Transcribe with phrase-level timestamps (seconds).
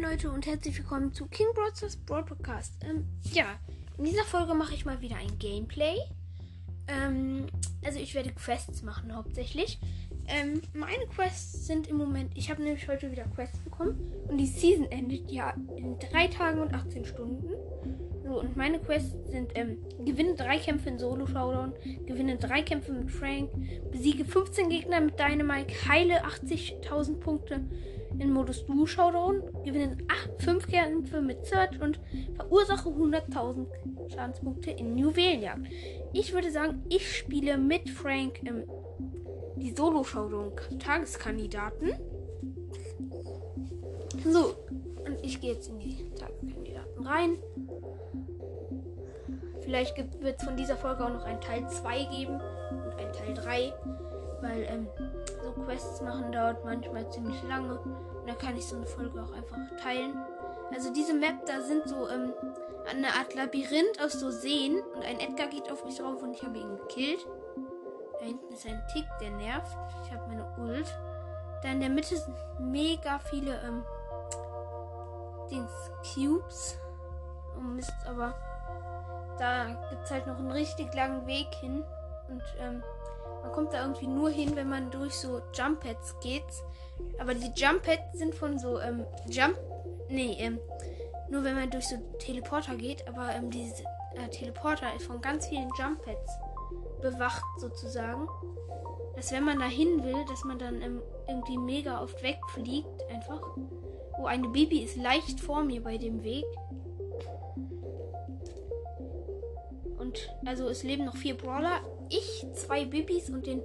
[0.00, 2.72] Moin Leute und herzlich willkommen zu King Broadcast Broad Podcast.
[2.88, 3.44] Ähm, ja,
[3.98, 5.96] in dieser Folge mache ich mal wieder ein Gameplay.
[6.88, 7.46] Ähm,
[7.84, 9.78] also ich werde Quests machen hauptsächlich.
[10.26, 14.46] Ähm, meine Quests sind im Moment, ich habe nämlich heute wieder Quests bekommen und die
[14.46, 17.50] Season endet ja in drei Tagen und 18 Stunden.
[18.30, 21.72] So, und meine Quests sind, ähm, gewinne drei Kämpfe in Solo-Showdown,
[22.06, 23.50] gewinne drei Kämpfe mit Frank,
[23.90, 27.62] besiege 15 Gegner mit Dynamite, heile 80.000 Punkte
[28.20, 29.98] in Modus Duo Showdown, gewinne
[30.38, 31.98] 5 Kämpfe mit Search und
[32.36, 33.66] verursache 100.000
[34.14, 35.66] Schadenspunkte in Juwelenjagd.
[36.12, 38.62] Ich würde sagen, ich spiele mit Frank ähm,
[39.56, 41.94] die Solo Showdown Tageskandidaten.
[44.24, 44.54] So,
[45.04, 47.36] und ich gehe jetzt in die Tageskandidaten rein.
[49.62, 53.34] Vielleicht wird es von dieser Folge auch noch ein Teil 2 geben und ein Teil
[53.34, 53.72] 3,
[54.40, 54.88] weil ähm,
[55.42, 59.32] so Quests machen dauert manchmal ziemlich lange und dann kann ich so eine Folge auch
[59.32, 60.16] einfach teilen.
[60.74, 62.32] Also diese Map, da sind so ähm,
[62.90, 66.42] eine Art Labyrinth aus so Seen und ein Edgar geht auf mich drauf und ich
[66.42, 67.26] habe ihn gekillt.
[68.18, 69.76] Da hinten ist ein Tick, der nervt.
[70.04, 70.86] Ich habe meine Ult.
[71.62, 73.82] Da in der Mitte sind mega viele ähm,
[75.50, 75.72] Dings,
[76.14, 76.78] Cubes.
[77.56, 78.34] Oh Mist, aber
[79.40, 81.82] da gibt es halt noch einen richtig langen Weg hin.
[82.28, 82.82] Und ähm,
[83.42, 86.44] man kommt da irgendwie nur hin, wenn man durch so Jump Pads geht.
[87.18, 89.58] Aber die Jump Pads sind von so ähm, Jump.
[90.08, 90.58] Nee, ähm,
[91.30, 93.08] nur wenn man durch so Teleporter geht.
[93.08, 93.82] Aber ähm, diese
[94.14, 96.30] äh, Teleporter ist von ganz vielen Jump Pads
[97.00, 98.28] bewacht sozusagen.
[99.16, 103.40] Dass wenn man da hin will, dass man dann ähm, irgendwie mega oft wegfliegt einfach.
[104.18, 106.44] Oh, eine Baby ist leicht vor mir bei dem Weg.
[110.10, 111.80] Und also es leben noch vier Brawler.
[112.08, 113.62] Ich, zwei Bibis und den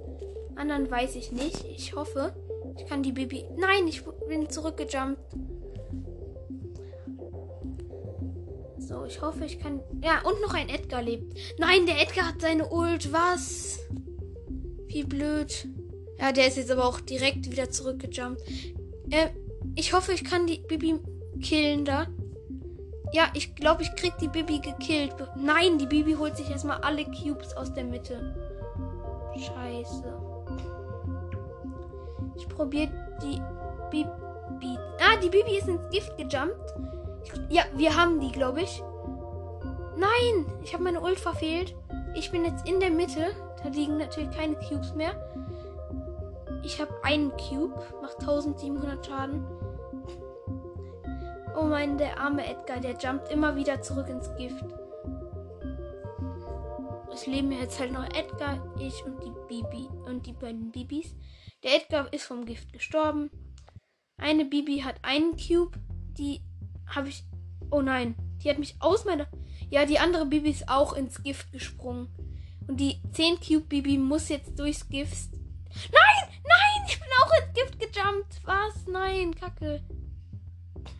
[0.54, 1.64] anderen weiß ich nicht.
[1.64, 2.36] Ich hoffe,
[2.78, 3.44] ich kann die Baby.
[3.56, 5.18] Nein, ich bin zurückgejumpt.
[8.78, 9.80] So, ich hoffe, ich kann.
[10.04, 11.36] Ja, und noch ein Edgar lebt.
[11.58, 13.12] Nein, der Edgar hat seine Ult.
[13.12, 13.80] Was?
[14.86, 15.66] Wie blöd.
[16.20, 18.40] Ja, der ist jetzt aber auch direkt wieder zurückgejumpt.
[19.10, 19.30] Äh,
[19.74, 21.00] ich hoffe, ich kann die Bibi
[21.42, 22.06] killen da.
[23.16, 25.14] Ja, ich glaube, ich krieg die Bibi gekillt.
[25.36, 28.36] Nein, die Bibi holt sich erstmal alle Cubes aus der Mitte.
[29.34, 30.12] Scheiße.
[32.36, 32.90] Ich probiere
[33.22, 33.40] die
[33.90, 34.78] Bibi.
[35.00, 36.74] Ah, die Bibi ist ins Gift gejumpt.
[37.48, 38.82] Ja, wir haben die, glaube ich.
[39.96, 41.74] Nein, ich habe meine Ult verfehlt.
[42.14, 43.30] Ich bin jetzt in der Mitte.
[43.62, 45.14] Da liegen natürlich keine Cubes mehr.
[46.62, 49.55] Ich habe einen Cube, macht 1700 Schaden.
[51.56, 54.64] Oh mein, der arme Edgar, der jumpt immer wieder zurück ins Gift.
[57.10, 61.16] Es leben jetzt halt noch Edgar, ich und die Bibi und die beiden Bibis.
[61.64, 63.30] Der Edgar ist vom Gift gestorben.
[64.18, 65.78] Eine Bibi hat einen Cube,
[66.18, 66.42] die
[66.94, 67.24] habe ich.
[67.70, 69.26] Oh nein, die hat mich aus meiner.
[69.70, 72.08] Ja, die andere Bibi ist auch ins Gift gesprungen.
[72.68, 75.32] Und die 10 Cube Bibi muss jetzt durchs Gift.
[75.90, 78.42] Nein, nein, ich bin auch ins Gift gejumpt.
[78.44, 78.86] Was?
[78.86, 79.82] Nein, Kacke.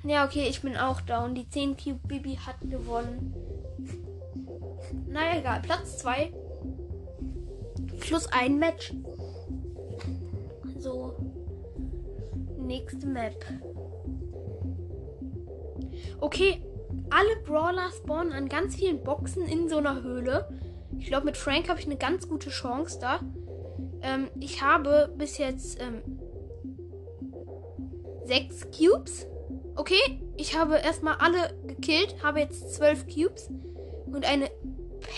[0.05, 1.35] Ja, okay, ich bin auch down.
[1.35, 3.35] Die 10 Cube Bibi hat gewonnen.
[5.09, 5.61] Naja, egal.
[5.63, 6.33] Platz 2.
[8.01, 8.95] Plus ein Match.
[10.79, 11.15] So.
[12.59, 13.35] Nächste Map.
[16.21, 16.63] Okay,
[17.11, 20.49] alle Brawler spawnen an ganz vielen Boxen in so einer Höhle.
[20.99, 23.21] Ich glaube, mit Frank habe ich eine ganz gute Chance da.
[24.03, 26.03] Ähm, ich habe bis jetzt ähm,
[28.25, 29.27] sechs Cubes.
[29.77, 33.51] Okay, ich habe erstmal alle gekillt, habe jetzt zwölf Cubes
[34.07, 34.51] und eine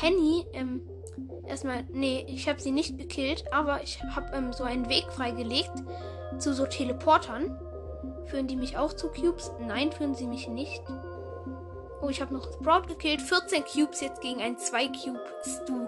[0.01, 0.47] Penny.
[0.53, 0.83] Ähm,
[1.47, 5.73] erstmal, nee, ich habe sie nicht gekillt, aber ich habe ähm, so einen Weg freigelegt
[6.39, 7.59] zu so Teleportern.
[8.27, 9.53] Führen die mich auch zu Cubes?
[9.61, 10.83] Nein, führen sie mich nicht.
[12.03, 13.23] Oh, ich habe noch Sprout gekillt.
[13.23, 15.87] 14 Cubes jetzt gegen ein 2 Cube Stu.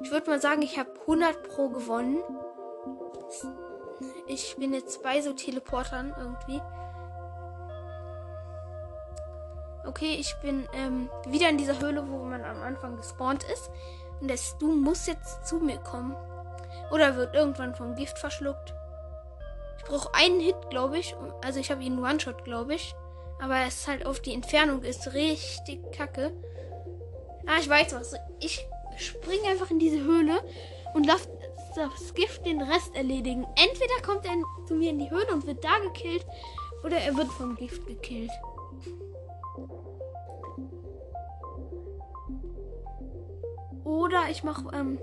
[0.00, 2.18] Ich würde mal sagen, ich habe 100 pro gewonnen.
[4.26, 6.60] Ich bin jetzt bei so Teleportern irgendwie.
[9.88, 13.70] Okay, ich bin ähm, wieder in dieser Höhle, wo man am Anfang gespawnt ist.
[14.20, 16.14] Und der Stu muss jetzt zu mir kommen.
[16.92, 18.74] Oder wird irgendwann vom Gift verschluckt.
[19.78, 21.16] Ich brauche einen Hit, glaube ich.
[21.42, 22.94] Also ich habe ihn One-Shot, glaube ich.
[23.40, 26.32] Aber es halt auf die Entfernung ist richtig kacke.
[27.46, 28.14] Ah, ich weiß was.
[28.40, 28.66] Ich
[28.98, 30.42] springe einfach in diese Höhle
[30.92, 31.30] und lasse
[31.74, 33.46] das Gift den Rest erledigen.
[33.56, 34.32] Entweder kommt er
[34.66, 36.26] zu mir in die Höhle und wird da gekillt,
[36.84, 38.30] oder er wird vom Gift gekillt.
[43.88, 44.98] Oder ich mache, ähm,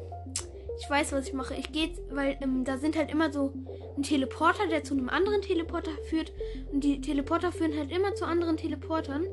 [0.79, 1.55] ich weiß, was ich mache.
[1.55, 3.51] Ich gehe, weil ähm, da sind halt immer so
[3.95, 6.31] einen Teleporter, der zu einem anderen Teleporter führt.
[6.71, 9.25] Und die Teleporter führen halt immer zu anderen Teleportern.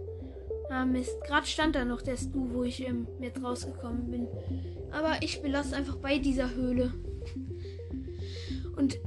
[0.71, 1.15] Ah, Mist.
[1.27, 4.27] Gerade stand da noch der Stu, wo ich ähm, jetzt rausgekommen bin.
[4.91, 6.95] Aber ich belasse einfach bei dieser Höhle.
[8.77, 8.99] Und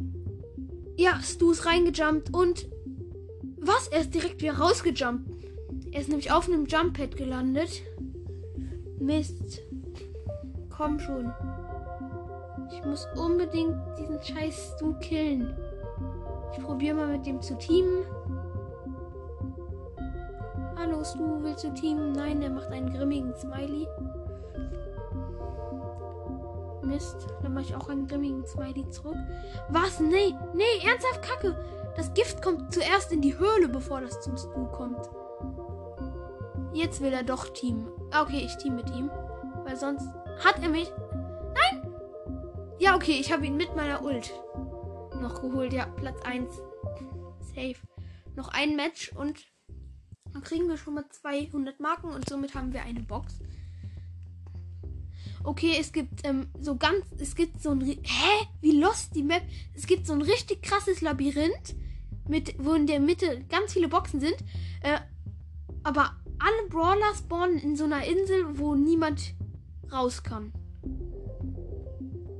[0.95, 2.68] ja, Stu ist reingejumpt und
[3.57, 3.88] was?
[3.88, 5.27] Er ist direkt wieder rausgejumpt.
[5.91, 7.81] Er ist nämlich auf einem Jump Pad gelandet.
[9.00, 9.64] Mist.
[10.77, 11.33] Komm schon.
[12.72, 15.57] Ich muss unbedingt diesen scheiß Stu killen.
[16.51, 18.06] Ich probiere mal mit dem zu teamen.
[20.77, 22.12] Hallo Stu, willst du teamen?
[22.12, 23.88] Nein, er macht einen grimmigen Smiley.
[26.83, 29.18] Mist, dann mache ich auch einen grimmigen Smiley zurück.
[29.69, 30.00] Was?
[30.00, 31.56] Nee, nee, ernsthaft Kacke.
[31.95, 35.10] Das Gift kommt zuerst in die Höhle, bevor das zum Stu kommt.
[36.74, 37.88] Jetzt will er doch teamen.
[38.22, 39.10] Okay, ich team mit ihm.
[39.63, 40.07] Weil sonst
[40.43, 40.91] hat er mich.
[41.53, 41.93] Nein!
[42.79, 44.33] Ja, okay, ich habe ihn mit meiner Ult
[45.21, 45.73] noch geholt.
[45.73, 46.53] Ja, Platz 1.
[47.39, 47.75] Safe.
[48.35, 49.45] Noch ein Match und
[50.33, 53.39] dann kriegen wir schon mal 200 Marken und somit haben wir eine Box.
[55.45, 59.43] Okay, es gibt ähm, so ganz, es gibt so ein, hä, wie lost die Map.
[59.73, 61.75] Es gibt so ein richtig krasses Labyrinth
[62.27, 64.35] mit, wo in der Mitte ganz viele Boxen sind.
[64.81, 64.99] Äh,
[65.83, 69.35] aber alle Brawler spawnen in so einer Insel, wo niemand
[69.91, 70.53] raus kann.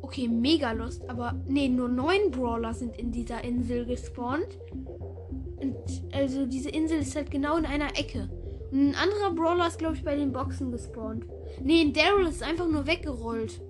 [0.02, 4.60] Okay, mega lost, aber nee, nur neun Brawler sind in dieser Insel gespawnt.
[5.58, 5.76] Und
[6.14, 8.30] also diese Insel ist halt genau in einer Ecke.
[8.72, 11.26] Und ein anderer Brawler ist, glaube ich, bei den Boxen gespawnt.
[11.62, 13.62] Nee, Daryl ist einfach nur weggerollt.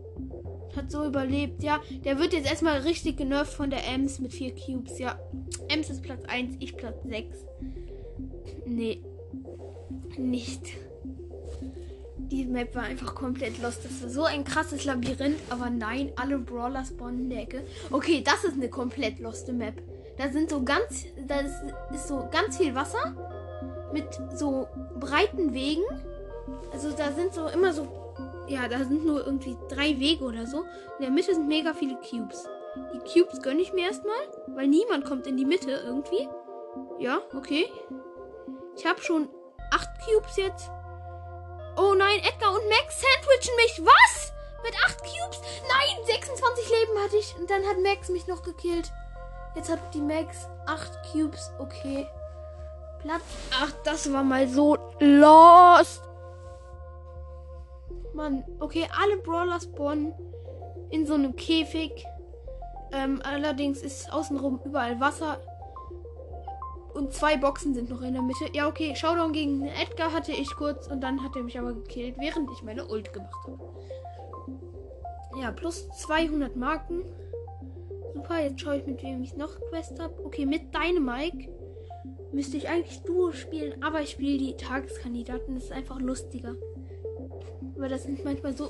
[0.76, 1.64] Hat so überlebt.
[1.64, 5.00] Ja, der wird jetzt erstmal richtig genervt von der Ems mit vier Cubes.
[5.00, 5.20] Ja,
[5.70, 7.38] Ems ist Platz 1, ich Platz 6.
[8.66, 9.04] Nee.
[10.18, 10.78] Nicht.
[12.32, 13.86] Die Map war einfach komplett lost.
[13.86, 15.40] Das war so ein krasses Labyrinth.
[15.50, 17.64] Aber nein, alle Brawler spawnen in der Ecke.
[17.92, 19.76] Okay, das ist eine komplett loste Map.
[20.18, 21.06] Da sind so ganz.
[21.28, 21.62] Da ist,
[21.94, 23.16] ist so ganz viel Wasser.
[23.94, 24.68] Mit so
[25.00, 25.84] breiten Wegen.
[26.72, 27.88] Also da sind so immer so.
[28.48, 30.64] Ja, da sind nur irgendwie drei Wege oder so.
[30.98, 32.48] In der Mitte sind mega viele Cubes.
[32.94, 34.16] Die Cubes gönne ich mir erstmal,
[34.48, 36.28] weil niemand kommt in die Mitte irgendwie.
[37.00, 37.66] Ja, okay.
[38.78, 39.30] Ich habe schon
[39.72, 40.70] acht Cubes jetzt.
[41.78, 43.82] Oh nein, Edgar und Max sandwichen mich.
[43.86, 44.34] Was?
[44.64, 45.42] Mit acht Cubes?
[45.68, 47.36] Nein, 26 Leben hatte ich.
[47.38, 48.92] Und dann hat Max mich noch gekillt.
[49.56, 51.52] Jetzt hat die Max acht Cubes.
[51.60, 52.08] Okay.
[53.00, 53.22] Platz
[53.62, 53.76] 8.
[53.84, 56.02] Das war mal so lost.
[58.14, 60.14] Mann, okay, alle Brawler spawnen
[60.90, 62.06] in so einem Käfig.
[62.92, 65.38] Ähm, allerdings ist außenrum überall Wasser.
[66.96, 68.46] Und zwei Boxen sind noch in der Mitte.
[68.54, 72.16] Ja, okay, Showdown gegen Edgar hatte ich kurz und dann hat er mich aber gekillt,
[72.18, 73.60] während ich meine Ult gemacht habe.
[75.42, 77.04] Ja, plus 200 Marken.
[78.14, 80.24] Super, jetzt schaue ich, mit wem ich noch Quest habe.
[80.24, 81.50] Okay, mit Dynamike
[82.32, 85.56] müsste ich eigentlich Duo spielen, aber ich spiele die Tageskandidaten.
[85.56, 86.56] Das ist einfach lustiger.
[87.76, 88.70] Aber das sind manchmal so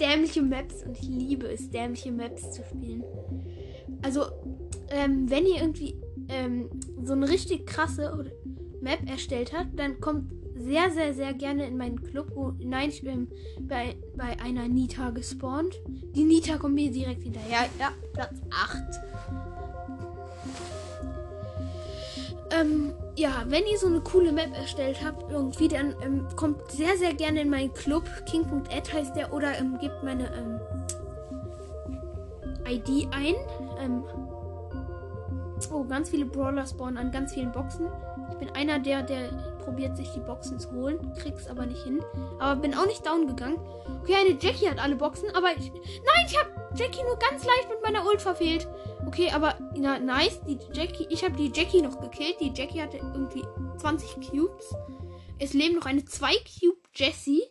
[0.00, 3.02] dämliche Maps und ich liebe es, dämliche Maps zu spielen.
[4.02, 4.26] Also,
[4.90, 5.96] ähm, wenn ihr irgendwie
[6.28, 6.70] ähm,
[7.04, 8.30] so eine richtig krasse
[8.80, 12.32] Map erstellt habt, dann kommt sehr, sehr, sehr gerne in meinen Club.
[12.34, 13.28] Oh, nein, ich bin
[13.60, 15.80] bei, bei einer Nita gespawnt.
[16.14, 17.66] Die Nita kommt mir direkt hinterher.
[17.78, 18.82] Ja, Platz 8.
[22.52, 26.96] Ähm, ja, wenn ihr so eine coole Map erstellt habt, irgendwie, dann ähm, kommt sehr,
[26.96, 28.04] sehr gerne in meinen Club.
[28.26, 29.32] King.ad heißt der.
[29.32, 30.60] Oder ähm, gebt meine ähm,
[32.66, 33.34] ID ein.
[35.66, 37.88] Ähm, oh, ganz viele Brawler spawnen an ganz vielen Boxen.
[38.30, 39.28] Ich bin einer der, der
[39.64, 41.12] probiert, sich die Boxen zu holen.
[41.18, 42.00] Krieg's aber nicht hin.
[42.38, 43.58] Aber bin auch nicht down gegangen.
[44.02, 45.70] Okay, eine Jackie hat alle Boxen, aber ich.
[45.70, 48.68] Nein, ich habe Jackie nur ganz leicht mit meiner Ult verfehlt.
[49.06, 50.40] Okay, aber na, nice.
[50.46, 52.36] Die Jackie, ich habe die Jackie noch gekillt.
[52.40, 53.44] Die Jackie hatte irgendwie
[53.78, 54.74] 20 Cubes.
[55.38, 57.42] Es leben noch eine 2 Cube Jessie.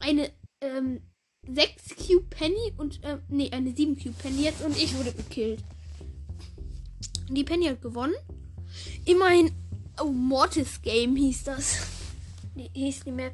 [0.00, 1.02] Eine ähm,
[1.48, 5.64] 6 Cube Penny und äh, nee, eine 7 Cube Penny jetzt und ich wurde gekillt.
[7.30, 8.14] Die Penny hat gewonnen.
[9.04, 9.52] Immerhin
[10.00, 11.86] Oh, Mortis Game hieß das.
[12.54, 13.32] Die, hieß die Map.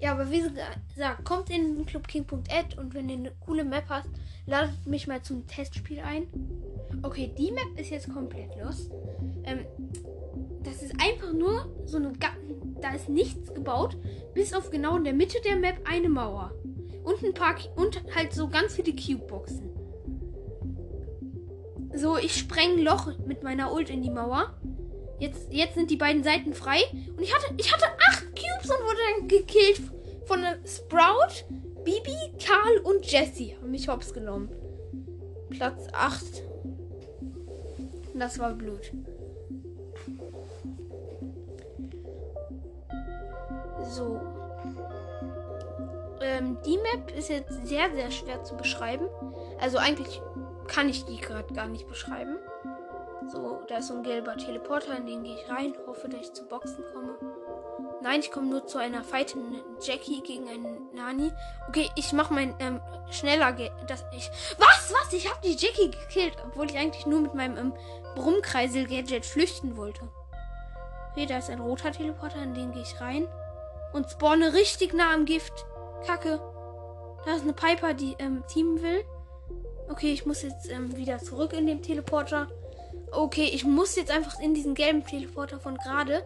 [0.00, 4.08] Ja, aber wie gesagt, kommt in clubking.ad und wenn ihr eine coole Map hast,
[4.46, 6.26] ladet mich mal zum Testspiel ein.
[7.02, 8.90] Okay, die Map ist jetzt komplett los.
[9.44, 9.60] Ähm,
[10.64, 12.12] das ist einfach nur so eine.
[12.14, 12.30] Ga
[12.80, 13.96] da ist nichts gebaut,
[14.34, 16.52] bis auf genau in der Mitte der Map eine Mauer.
[17.04, 17.54] Und ein paar.
[17.76, 19.70] Und halt so ganz viele Cube-Boxen.
[21.94, 24.54] So, ich spreng Loch mit meiner Ult in die Mauer.
[25.18, 26.80] Jetzt, jetzt sind die beiden Seiten frei.
[27.16, 29.80] Und ich hatte, ich hatte acht Cubes und wurde dann gekillt
[30.26, 31.44] von Sprout,
[31.84, 33.54] Bibi, Karl und Jesse.
[33.56, 34.48] Haben mich hops genommen.
[35.50, 36.42] Platz 8.
[38.14, 38.92] Und das war blöd.
[43.90, 44.20] So.
[46.22, 49.06] Ähm, die Map ist jetzt sehr, sehr schwer zu beschreiben.
[49.60, 50.20] Also eigentlich
[50.72, 52.38] kann ich die gerade gar nicht beschreiben.
[53.28, 56.32] So, da ist so ein gelber Teleporter, in den gehe ich rein, hoffe, dass ich
[56.32, 57.14] zu Boxen komme.
[58.02, 61.30] Nein, ich komme nur zu einer fightenden Jackie gegen einen Nani.
[61.68, 63.52] Okay, ich mache mein ähm, schneller.
[63.52, 64.28] Ge das ich.
[64.58, 64.92] Was?
[64.92, 65.12] Was?
[65.12, 67.72] Ich habe die Jackie gekillt, obwohl ich eigentlich nur mit meinem ähm,
[68.16, 70.08] Brummkreisel-Gadget flüchten wollte.
[71.12, 73.28] Okay, da ist ein roter Teleporter, in den gehe ich rein.
[73.92, 75.64] Und spawne richtig nah am Gift.
[76.04, 76.40] Kacke.
[77.24, 79.04] Da ist eine Piper, die ähm, teamen will.
[79.88, 82.48] Okay, ich muss jetzt ähm, wieder zurück in den Teleporter.
[83.10, 86.24] Okay, ich muss jetzt einfach in diesen gelben Teleporter von gerade.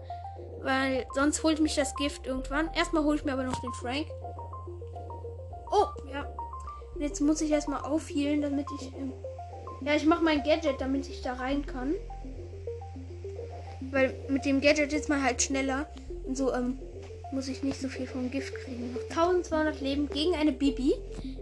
[0.63, 2.69] Weil sonst holt mich das Gift irgendwann.
[2.75, 4.07] Erstmal hole ich mir aber noch den Frank.
[5.71, 6.27] Oh, ja.
[6.99, 8.93] Jetzt muss ich erstmal aufhielen, damit ich.
[8.95, 9.13] Ähm,
[9.83, 11.95] ja, ich mache mein Gadget, damit ich da rein kann.
[13.91, 15.87] Weil mit dem Gadget ist man halt schneller.
[16.25, 16.79] Und so ähm,
[17.37, 18.93] muss ich nicht so viel vom Gift kriegen.
[18.93, 20.95] Noch 1200 Leben gegen eine Bibi.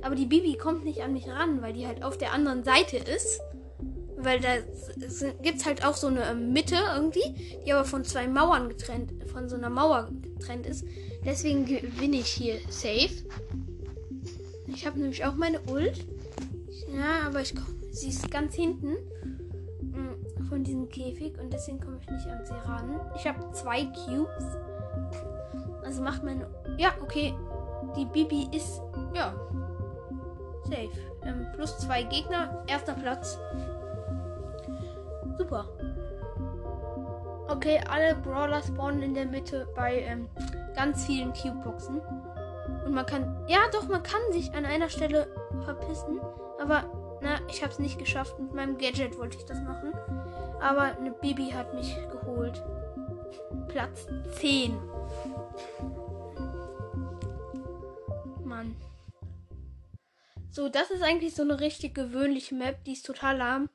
[0.02, 2.98] Aber die Bibi kommt nicht an mich ran, weil die halt auf der anderen Seite
[2.98, 3.40] ist
[4.24, 4.56] weil da
[5.42, 7.34] gibt es halt auch so eine ähm, Mitte irgendwie,
[7.64, 10.84] die aber von zwei Mauern getrennt, von so einer Mauer getrennt ist.
[11.24, 13.10] Deswegen gewinne ich hier safe.
[14.66, 16.06] Ich habe nämlich auch meine Ult.
[16.94, 18.92] Ja, aber ich komme, sie ist ganz hinten
[19.80, 23.00] mm, von diesem Käfig und deswegen komme ich nicht an sie ran.
[23.16, 24.44] Ich habe zwei Cubes.
[25.84, 26.46] Also macht meine.
[26.78, 27.34] Ja, okay.
[27.96, 28.80] Die Bibi ist.
[29.14, 29.34] Ja.
[30.64, 30.90] Safe.
[31.24, 32.64] Ähm, plus zwei Gegner.
[32.66, 33.38] Erster Platz.
[35.38, 35.66] Super.
[37.48, 40.28] Okay, alle Brawler spawnen in der Mitte bei ähm,
[40.74, 42.00] ganz vielen Cube-Boxen.
[42.84, 43.36] Und man kann.
[43.46, 45.26] Ja, doch, man kann sich an einer Stelle
[45.64, 46.20] verpissen.
[46.60, 46.84] Aber,
[47.20, 48.38] na, ich habe es nicht geschafft.
[48.38, 49.92] Mit meinem Gadget wollte ich das machen.
[50.60, 52.62] Aber eine Bibi hat mich geholt.
[53.68, 54.06] Platz
[54.38, 54.76] 10.
[58.44, 58.76] Mann.
[60.50, 62.84] So, das ist eigentlich so eine richtig gewöhnliche Map.
[62.84, 63.68] Die ist total lahm.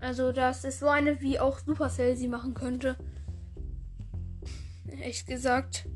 [0.00, 2.96] Also das ist so eine, wie auch Supercell sie machen könnte.
[5.00, 5.86] Echt gesagt.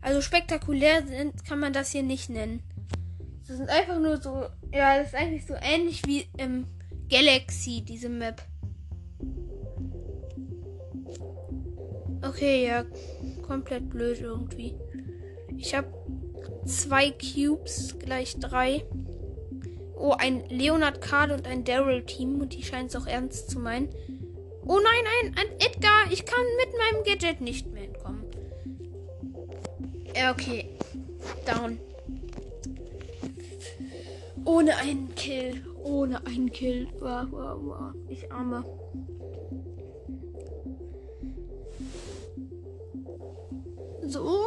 [0.00, 2.62] Also spektakulär sind, kann man das hier nicht nennen.
[3.48, 6.66] Das sind einfach nur so, ja, das ist eigentlich so ähnlich wie im
[7.08, 8.42] Galaxy, diese Map.
[12.28, 12.84] Okay, ja,
[13.46, 14.74] komplett blöd irgendwie.
[15.56, 15.88] Ich habe
[16.66, 18.84] zwei Cubes, gleich drei.
[19.96, 22.40] Oh, ein Leonard Card und ein Daryl-Team.
[22.40, 23.88] Und die scheinen es auch ernst zu meinen.
[24.66, 26.10] Oh nein, ein, ein Edgar.
[26.10, 28.24] Ich kann mit meinem Gadget nicht mehr entkommen.
[30.14, 30.68] Ja, okay.
[31.46, 31.78] Down.
[34.44, 35.64] Ohne einen Kill.
[35.82, 36.88] Ohne einen Kill.
[36.98, 37.94] Wow, wow, wow.
[38.08, 38.64] Ich arme.
[44.08, 44.40] So.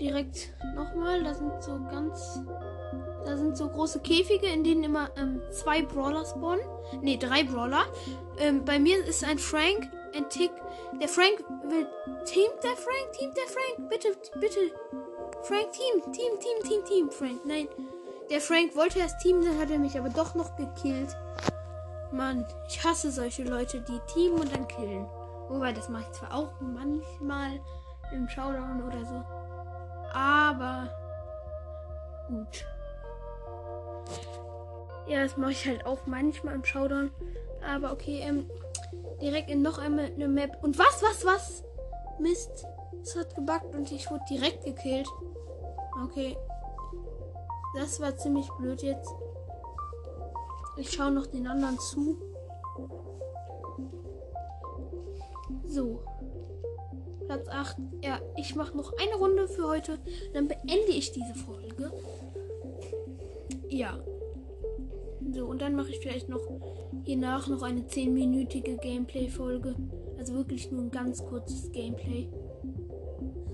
[0.00, 1.22] Direkt nochmal.
[1.22, 2.40] Da sind so ganz
[3.24, 6.64] da sind so große Käfige, in denen immer ähm, zwei Brawler spawnen.
[7.02, 7.84] Ne, drei Brawler.
[8.38, 10.50] Ähm, bei mir ist ein Frank, ein Tick.
[11.00, 11.86] Der Frank will.
[12.24, 13.12] Teamt der Frank?
[13.12, 13.90] Teamt der Frank?
[13.90, 14.08] Bitte,
[14.40, 14.58] bitte.
[15.42, 17.10] Frank, Team, Team, Team, Team, Team.
[17.10, 17.68] Frank, nein.
[18.30, 21.16] Der Frank wollte erst Team, dann hat er mich aber doch noch gekillt.
[22.12, 25.06] Mann, ich hasse solche Leute, die teamen und dann killen.
[25.48, 27.60] Wobei, das mache ich zwar auch manchmal
[28.12, 29.22] im Showdown oder so.
[30.12, 30.88] Aber
[32.28, 32.66] gut.
[35.06, 37.10] Ja, das mache ich halt auch manchmal im Showdown.
[37.66, 38.48] Aber okay, ähm,
[39.20, 40.58] direkt in noch einmal eine Map.
[40.62, 41.64] Und was, was, was?
[42.18, 42.66] Mist.
[43.02, 45.08] Es hat gebackt und ich wurde direkt gekillt.
[46.04, 46.36] Okay.
[47.74, 49.10] Das war ziemlich blöd jetzt.
[50.76, 52.16] Ich schaue noch den anderen zu.
[55.66, 56.02] So.
[57.30, 57.76] Platz 8.
[58.02, 60.00] Ja, ich mache noch eine Runde für heute.
[60.32, 61.92] Dann beende ich diese Folge.
[63.68, 64.02] Ja.
[65.32, 66.40] So, und dann mache ich vielleicht noch
[67.04, 69.76] hier nach noch eine 10-minütige Gameplay-Folge.
[70.18, 72.28] Also wirklich nur ein ganz kurzes Gameplay.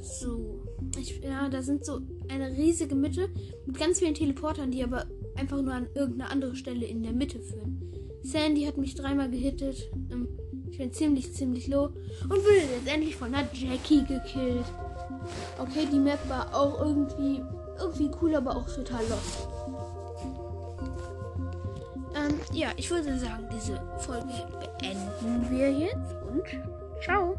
[0.01, 0.65] So.
[0.99, 3.29] Ich, ja, da sind so eine riesige Mitte
[3.67, 5.05] mit ganz vielen Teleportern, die aber
[5.35, 7.83] einfach nur an irgendeine andere Stelle in der Mitte führen.
[8.23, 9.91] Sandy hat mich dreimal gehittet.
[10.11, 10.26] Ähm,
[10.77, 11.85] ich bin ziemlich, ziemlich low.
[12.25, 14.67] Und wurde letztendlich von einer Jackie gekillt.
[15.59, 17.43] Okay, die Map war auch irgendwie,
[17.79, 19.49] irgendwie cool, aber auch total lost.
[22.15, 24.27] Ähm, ja, ich würde sagen, diese Folge
[24.79, 26.45] beenden wir jetzt und
[27.03, 27.35] ciao.